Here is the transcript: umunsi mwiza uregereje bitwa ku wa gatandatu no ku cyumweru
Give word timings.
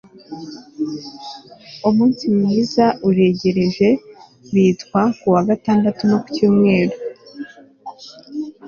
umunsi 1.89 2.23
mwiza 2.37 2.85
uregereje 3.09 3.89
bitwa 4.53 5.01
ku 5.19 5.25
wa 5.33 5.41
gatandatu 5.49 6.01
no 6.09 6.17
ku 6.21 6.27
cyumweru 6.35 6.95